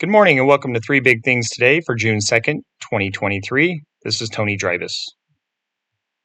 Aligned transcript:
Good 0.00 0.08
morning 0.08 0.38
and 0.38 0.48
welcome 0.48 0.72
to 0.72 0.80
Three 0.80 1.00
Big 1.00 1.22
Things 1.22 1.50
today 1.50 1.82
for 1.84 1.94
June 1.94 2.20
2nd, 2.26 2.60
2023. 2.90 3.82
This 4.02 4.22
is 4.22 4.30
Tony 4.30 4.56
Dreibus. 4.56 4.94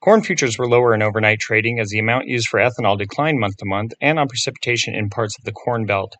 Corn 0.01 0.23
futures 0.23 0.57
were 0.57 0.69
lower 0.69 0.95
in 0.95 1.01
overnight 1.01 1.41
trading 1.41 1.77
as 1.81 1.89
the 1.89 1.99
amount 1.99 2.23
used 2.25 2.47
for 2.47 2.61
ethanol 2.61 2.97
declined 2.97 3.37
month 3.37 3.57
to 3.57 3.65
month 3.65 3.91
and 3.99 4.17
on 4.17 4.29
precipitation 4.29 4.95
in 4.95 5.09
parts 5.09 5.37
of 5.37 5.43
the 5.43 5.51
Corn 5.51 5.85
Belt. 5.85 6.15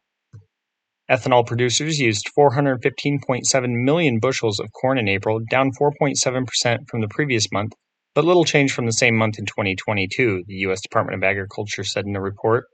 Ethanol 1.09 1.47
producers 1.47 1.97
used 1.97 2.29
415.7 2.37 3.85
million 3.85 4.19
bushels 4.19 4.59
of 4.59 4.67
corn 4.73 4.97
in 4.97 5.07
April, 5.07 5.39
down 5.49 5.71
4.7% 5.81 6.89
from 6.89 6.99
the 6.99 7.07
previous 7.07 7.49
month, 7.53 7.71
but 8.13 8.25
little 8.25 8.43
change 8.43 8.73
from 8.73 8.85
the 8.85 8.91
same 8.91 9.15
month 9.15 9.39
in 9.39 9.45
2022, 9.45 10.43
the 10.45 10.55
U.S. 10.55 10.81
Department 10.81 11.15
of 11.15 11.23
Agriculture 11.23 11.85
said 11.85 12.03
in 12.05 12.17
a 12.17 12.21
report. 12.21 12.65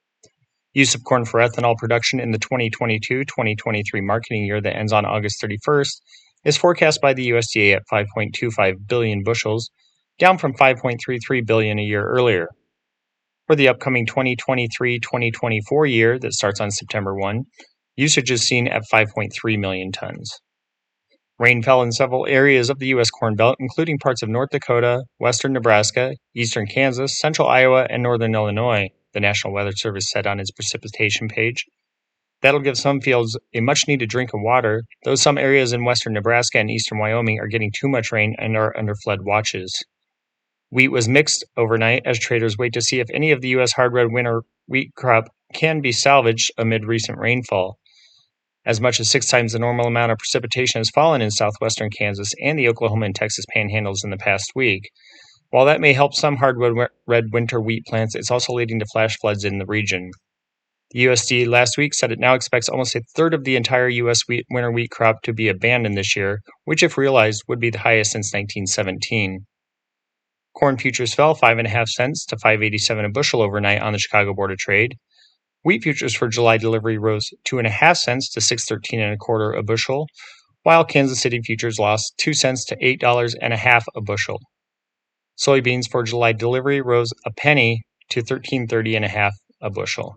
Use 0.74 0.96
of 0.96 1.04
corn 1.04 1.26
for 1.26 1.42
ethanol 1.42 1.76
production 1.76 2.22
in 2.22 2.32
the 2.32 2.40
2022 2.40 3.26
2023 3.26 4.00
marketing 4.00 4.46
year 4.46 4.62
that 4.62 4.78
ends 4.78 4.94
on 4.94 5.06
August 5.06 5.44
31st 5.44 6.00
is 6.46 6.56
forecast 6.56 7.02
by 7.02 7.14
the 7.14 7.32
USDA 7.32 7.76
at 7.76 7.84
5.25 7.92 8.88
billion 8.88 9.22
bushels, 9.22 9.70
down 10.18 10.38
from 10.38 10.54
5.33 10.54 11.46
billion 11.46 11.78
a 11.78 11.82
year 11.84 12.06
earlier. 12.06 12.48
For 13.48 13.58
the 13.58 13.68
upcoming 13.68 14.06
2023 14.06 15.00
2024 15.00 15.86
year 15.88 16.18
that 16.20 16.32
starts 16.32 16.62
on 16.62 16.72
September 16.72 17.16
1, 17.16 17.44
usage 17.98 18.32
is 18.32 18.48
seen 18.48 18.70
at 18.70 18.84
5.3 18.90 19.60
million 19.60 19.92
tons. 19.92 20.40
Rain 21.38 21.62
fell 21.64 21.82
in 21.82 21.92
several 21.92 22.26
areas 22.28 22.70
of 22.70 22.80
the 22.80 22.88
U.S. 22.88 23.10
Corn 23.10 23.36
Belt, 23.36 23.58
including 23.60 24.00
parts 24.00 24.22
of 24.22 24.30
North 24.30 24.52
Dakota, 24.52 25.04
western 25.20 25.52
Nebraska, 25.52 26.14
eastern 26.34 26.66
Kansas, 26.66 27.20
central 27.20 27.50
Iowa, 27.50 27.88
and 27.90 28.02
northern 28.02 28.34
Illinois 28.34 28.88
the 29.14 29.20
National 29.20 29.54
Weather 29.54 29.72
Service 29.74 30.10
said 30.10 30.28
on 30.28 30.40
its 30.40 30.52
precipitation 30.52 31.28
page. 31.28 31.66
That'll 32.42 32.60
give 32.60 32.78
some 32.78 33.02
fields 33.02 33.38
a 33.54 33.60
much 33.62 33.88
needed 33.88 34.10
drink 34.10 34.34
of 34.34 34.42
water, 34.42 34.84
though 35.04 35.16
some 35.16 35.38
areas 35.38 35.74
in 35.74 35.86
western 35.86 36.14
Nebraska 36.14 36.58
and 36.58 36.72
eastern 36.72 36.98
Wyoming 36.98 37.40
are 37.40 37.48
getting 37.48 37.72
too 37.72 37.88
much 37.88 38.12
rain 38.12 38.36
and 38.40 38.58
are 38.58 38.76
under 38.78 38.96
flood 38.96 39.22
watches. 39.22 39.84
Wheat 40.72 40.88
was 40.88 41.08
mixed 41.08 41.44
overnight 41.58 42.04
as 42.06 42.18
traders 42.18 42.58
wait 42.58 42.74
to 42.74 42.82
see 42.82 43.00
if 43.00 43.10
any 43.14 43.32
of 43.32 43.42
the 43.42 43.50
U.S. 43.50 43.74
hard 43.74 43.94
red 43.94 44.08
winter 44.12 44.44
wheat 44.68 44.94
crop 44.96 45.26
can 45.54 45.82
be 45.82 45.92
salvaged 45.92 46.50
amid 46.58 46.86
recent 46.86 47.18
rainfall. 47.18 47.78
As 48.66 48.80
much 48.80 49.00
as 49.00 49.10
six 49.10 49.28
times 49.28 49.54
the 49.54 49.60
normal 49.60 49.88
amount 49.88 50.12
of 50.12 50.18
precipitation 50.18 50.80
has 50.80 50.90
fallen 50.90 51.22
in 51.22 51.30
southwestern 51.30 51.90
Kansas 51.90 52.32
and 52.42 52.58
the 52.58 52.70
Oklahoma 52.70 53.08
and 53.08 53.16
Texas 53.16 53.46
panhandles 53.54 54.04
in 54.04 54.12
the 54.12 54.18
past 54.18 54.52
week, 54.56 54.92
while 55.52 55.66
that 55.66 55.82
may 55.82 55.94
help 55.94 56.14
some 56.14 56.38
hardwood 56.38 56.90
red 57.06 57.26
winter 57.32 57.62
wheat 57.62 57.86
plants, 57.86 58.16
it's 58.16 58.32
also 58.32 58.54
leading 58.54 58.80
to 58.80 58.86
flash 58.86 59.18
floods 59.20 59.44
in 59.44 59.60
the 59.60 59.66
region. 59.66 60.12
The 60.92 61.06
USDA 61.06 61.48
last 61.48 61.78
week 61.78 61.94
said 61.94 62.12
it 62.12 62.20
now 62.20 62.34
expects 62.34 62.68
almost 62.68 62.96
a 62.96 63.02
third 63.16 63.34
of 63.34 63.44
the 63.44 63.56
entire 63.56 63.88
U.S. 63.88 64.28
Wheat, 64.28 64.46
winter 64.50 64.72
wheat 64.72 64.92
crop 64.92 65.22
to 65.24 65.34
be 65.34 65.48
abandoned 65.48 65.98
this 65.98 66.16
year, 66.18 66.40
which, 66.66 66.84
if 66.84 66.98
realized, 66.98 67.44
would 67.48 67.60
be 67.60 67.70
the 67.70 67.80
highest 67.80 68.12
since 68.12 68.34
1917. 68.34 69.46
Corn 70.54 70.78
futures 70.78 71.14
fell 71.14 71.36
5.5 71.36 71.88
cents 71.88 72.26
to 72.26 72.36
5.87 72.36 73.06
a 73.06 73.10
bushel 73.10 73.42
overnight 73.42 73.82
on 73.82 73.94
the 73.94 74.00
Chicago 74.00 74.34
Board 74.34 74.52
of 74.52 74.58
Trade. 74.58 74.96
Wheat 75.64 75.84
futures 75.84 76.16
for 76.16 76.28
July 76.28 76.58
delivery 76.58 76.98
rose 76.98 77.30
2.5 77.46 77.98
cents 77.98 78.30
to 78.32 78.40
6.13 78.40 79.00
and 79.00 79.14
a 79.14 79.18
quarter 79.18 79.54
a 79.54 79.64
bushel, 79.64 80.08
while 80.64 80.84
Kansas 80.84 81.22
City 81.22 81.42
futures 81.42 81.80
lost 81.80 82.14
2 82.18 82.34
cents 82.34 82.66
to 82.66 82.76
$8 82.78 83.36
and 83.42 83.54
a 83.54 83.58
half 83.58 83.86
a 83.96 84.02
bushel. 84.02 84.40
Soybeans 85.38 85.90
for 85.90 86.04
July 86.04 86.34
delivery 86.34 86.82
rose 86.82 87.12
a 87.26 87.32
penny 87.32 87.82
to 88.10 88.22
13.30 88.22 88.96
and 88.96 89.06
a 89.06 89.10
half 89.10 89.34
a 89.62 89.70
bushel. 89.70 90.16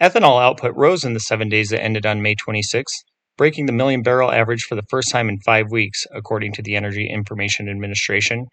Ethanol 0.00 0.42
output 0.42 0.74
rose 0.76 1.04
in 1.04 1.12
the 1.12 1.20
seven 1.20 1.48
days 1.48 1.68
that 1.68 1.82
ended 1.82 2.06
on 2.06 2.22
May 2.22 2.34
26, 2.34 2.90
breaking 3.36 3.66
the 3.66 3.72
million 3.72 4.02
barrel 4.02 4.32
average 4.32 4.64
for 4.64 4.74
the 4.74 4.86
first 4.88 5.10
time 5.10 5.28
in 5.28 5.38
five 5.44 5.66
weeks, 5.70 6.06
according 6.14 6.52
to 6.54 6.62
the 6.62 6.76
Energy 6.76 7.08
Information 7.08 7.68
Administration. 7.68 8.46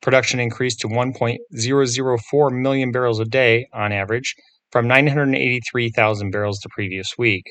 Production 0.00 0.38
increased 0.38 0.80
to 0.80 0.88
1.004 0.88 2.62
million 2.62 2.92
barrels 2.92 3.18
a 3.18 3.24
day 3.24 3.66
on 3.72 3.92
average 3.92 4.34
from 4.70 4.86
983,000 4.86 6.30
barrels 6.30 6.60
the 6.62 6.68
previous 6.70 7.08
week. 7.18 7.44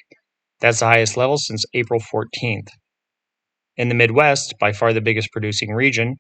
That's 0.61 0.79
the 0.79 0.85
highest 0.85 1.17
level 1.17 1.37
since 1.37 1.65
April 1.73 1.99
14th. 1.99 2.67
In 3.77 3.89
the 3.89 3.95
Midwest, 3.95 4.53
by 4.59 4.71
far 4.71 4.93
the 4.93 5.01
biggest 5.01 5.29
producing 5.33 5.73
region, 5.73 6.15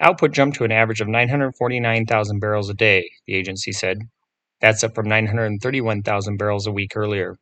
Output 0.00 0.32
jumped 0.32 0.56
to 0.56 0.64
an 0.64 0.72
average 0.72 1.02
of 1.02 1.08
949,000 1.08 2.40
barrels 2.40 2.70
a 2.70 2.74
day, 2.74 3.10
the 3.26 3.34
agency 3.34 3.70
said. 3.70 3.98
That's 4.60 4.82
up 4.82 4.94
from 4.94 5.08
931,000 5.08 6.38
barrels 6.38 6.66
a 6.66 6.72
week 6.72 6.92
earlier. 6.96 7.36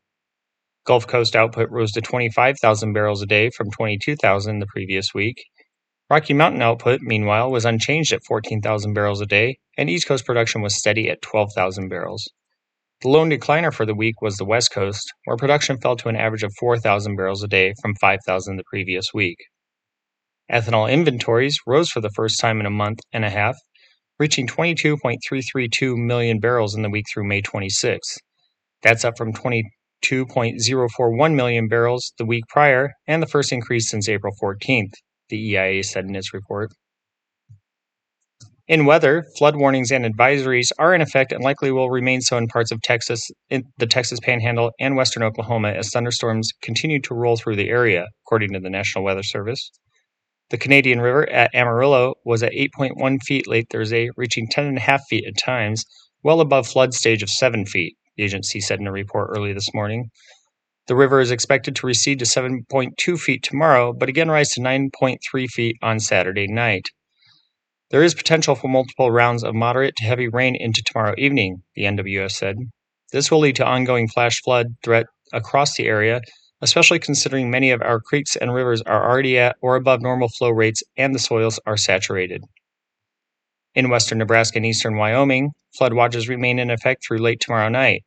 Gulf 0.85 1.07
Coast 1.07 1.37
output 1.37 1.71
rose 1.71 1.93
to 1.93 2.01
25,000 2.01 2.93
barrels 2.93 3.23
a 3.23 3.27
day 3.27 3.51
from 3.51 3.71
22,000 3.71 4.59
the 4.59 4.67
previous 4.67 5.15
week. 5.15 5.45
Rocky 6.11 6.35
Mountain 6.35 6.63
output, 6.63 7.01
meanwhile, 7.03 7.51
was 7.51 7.65
unchanged 7.65 8.13
at 8.13 8.25
14,000 8.27 8.93
barrels 8.93 9.21
a 9.21 9.27
day, 9.27 9.59
and 9.77 9.89
East 9.89 10.09
Coast 10.09 10.27
production 10.27 10.61
was 10.61 10.77
steady 10.77 11.09
at 11.11 11.23
12,000 11.23 11.89
barrels. 11.89 12.29
The 13.03 13.09
lone 13.09 13.31
decliner 13.31 13.73
for 13.73 13.87
the 13.87 13.95
week 13.95 14.21
was 14.21 14.37
the 14.37 14.45
West 14.45 14.73
Coast, 14.73 15.13
where 15.27 15.37
production 15.37 15.79
fell 15.79 15.95
to 15.97 16.09
an 16.09 16.17
average 16.17 16.43
of 16.43 16.53
4,000 16.59 17.15
barrels 17.15 17.45
a 17.45 17.49
day 17.49 17.75
from 17.81 17.95
5,000 18.01 18.57
the 18.57 18.65
previous 18.69 19.07
week. 19.15 19.37
Ethanol 20.51 20.91
inventories 20.91 21.59
rose 21.67 21.91
for 21.91 22.01
the 22.01 22.09
first 22.11 22.41
time 22.41 22.59
in 22.59 22.65
a 22.65 22.71
month 22.71 23.01
and 23.13 23.23
a 23.25 23.31
half, 23.31 23.57
reaching 24.19 24.47
22.332 24.47 25.95
million 25.97 26.41
barrels 26.41 26.75
in 26.75 26.81
the 26.83 26.89
week 26.89 27.05
through 27.13 27.29
May 27.29 27.43
26. 27.43 28.17
That's 28.83 29.05
up 29.05 29.19
from 29.19 29.35
22.041 29.35 31.35
million 31.35 31.69
barrels 31.69 32.15
the 32.17 32.25
week 32.25 32.45
prior 32.49 32.93
and 33.07 33.23
the 33.23 33.27
first 33.27 33.53
increase 33.53 33.91
since 33.91 34.09
April 34.09 34.33
14th, 34.43 34.93
the 35.29 35.37
EIA 35.37 35.85
said 35.85 36.07
in 36.07 36.17
its 36.17 36.33
report. 36.33 36.71
In 38.69 38.87
weather, 38.87 39.27
flood 39.37 39.57
warnings 39.57 39.91
and 39.91 40.05
advisories 40.05 40.69
are 40.79 40.95
in 40.95 41.03
effect 41.03 41.33
and 41.33 41.45
likely 41.45 41.73
will 41.73 41.91
remain 41.91 42.23
so 42.23 42.39
in 42.39 42.49
parts 42.49 42.71
of 42.71 42.81
Texas, 42.83 43.31
the 43.51 43.87
Texas 43.87 44.21
Panhandle, 44.21 44.73
and 44.81 44.97
western 44.97 45.23
Oklahoma 45.23 45.73
as 45.73 45.91
thunderstorms 45.91 46.53
continue 46.63 47.01
to 47.01 47.15
roll 47.15 47.37
through 47.37 47.57
the 47.57 47.69
area, 47.69 48.07
according 48.25 48.55
to 48.55 48.61
the 48.61 48.71
National 48.71 49.05
Weather 49.05 49.23
Service. 49.23 49.71
The 50.51 50.59
Canadian 50.59 51.03
River 51.03 51.29
at 51.29 51.55
Amarillo 51.55 52.15
was 52.25 52.43
at 52.43 52.53
8.1 52.53 53.23
feet 53.23 53.47
late 53.47 53.69
Thursday, 53.69 54.09
reaching 54.17 54.49
10.5 54.49 55.01
feet 55.09 55.27
at 55.27 55.37
times, 55.37 55.85
well 56.23 56.41
above 56.41 56.67
flood 56.67 56.95
stage 56.95 57.23
of 57.23 57.29
7 57.29 57.67
feet, 57.67 57.97
the 58.17 58.25
agency 58.25 58.59
said 58.59 58.81
in 58.81 58.87
a 58.87 58.93
report 58.93 59.29
early 59.31 59.53
this 59.53 59.75
morning. 59.75 60.09
The 60.87 60.97
river 60.97 61.21
is 61.21 61.31
expected 61.31 61.77
to 61.77 61.87
recede 61.87 62.19
to 62.21 62.25
7.2 62.25 63.21
feet 63.21 63.43
tomorrow, 63.43 63.93
but 63.93 64.09
again 64.09 64.31
rise 64.31 64.49
to 64.51 64.63
9.3 64.63 65.49
feet 65.49 65.77
on 65.83 66.01
Saturday 66.01 66.47
night. 66.47 66.87
There 67.91 68.03
is 68.03 68.15
potential 68.15 68.55
for 68.55 68.69
multiple 68.69 69.11
rounds 69.11 69.45
of 69.45 69.55
moderate 69.55 69.97
to 69.97 70.05
heavy 70.05 70.29
rain 70.29 70.57
into 70.59 70.83
tomorrow 70.83 71.15
evening, 71.19 71.63
the 71.75 71.83
NWS 71.83 72.33
said. 72.33 72.57
This 73.13 73.31
will 73.31 73.41
lead 73.41 73.57
to 73.57 73.67
ongoing 73.67 74.09
flash 74.09 74.41
flood 74.43 74.69
threat 74.83 75.07
across 75.31 75.77
the 75.77 75.87
area 75.87 76.23
especially 76.61 76.99
considering 76.99 77.51
many 77.51 77.71
of 77.71 77.83
our 77.83 78.01
creeks 78.01 78.37
and 78.37 78.53
rivers 78.53 78.83
are 78.83 79.09
already 79.09 79.39
at 79.39 79.57
or 79.61 79.77
above 79.77 80.03
normal 80.03 80.29
flow 80.29 80.51
rates 80.51 80.83
and 80.97 81.15
the 81.15 81.19
soils 81.19 81.61
are 81.67 81.77
saturated. 81.77 82.43
In 83.75 83.91
western 83.91 84.19
Nebraska 84.19 84.59
and 84.59 84.67
eastern 84.67 84.97
Wyoming, 84.97 85.51
flood 85.77 85.93
watches 85.93 86.29
remain 86.29 86.59
in 86.59 86.71
effect 86.71 87.05
through 87.07 87.19
late 87.19 87.41
tomorrow 87.41 87.69
night. 87.69 88.03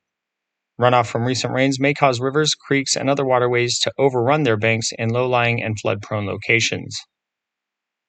Runoff 0.79 1.07
from 1.07 1.25
recent 1.25 1.53
rains 1.53 1.79
may 1.79 1.94
cause 1.94 2.19
rivers, 2.19 2.56
creeks, 2.56 2.95
and 2.95 3.09
other 3.09 3.25
waterways 3.25 3.79
to 3.79 3.91
overrun 3.97 4.44
their 4.44 4.57
banks 4.57 4.91
in 4.97 5.09
low 5.09 5.29
lying 5.29 5.62
and 5.62 5.79
flood 5.79 6.01
prone 6.01 6.25
locations. 6.25 6.97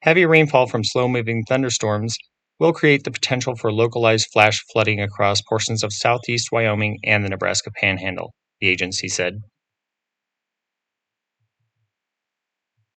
Heavy 0.01 0.27
rainfall 0.27 0.67
from 0.67 0.83
slow 0.83 1.07
moving 1.07 1.45
thunderstorms 1.45 2.17
will 2.59 2.73
create 2.73 3.05
the 3.05 3.11
potential 3.11 3.55
for 3.55 3.73
localized 3.73 4.29
flash 4.33 4.65
flooding 4.73 5.01
across 5.01 5.43
portions 5.43 5.85
of 5.85 5.93
southeast 5.93 6.51
Wyoming 6.51 6.99
and 7.05 7.25
the 7.25 7.29
Nebraska 7.29 7.71
panhandle, 7.81 8.35
the 8.61 8.69
agency 8.69 9.09
said. 9.09 9.43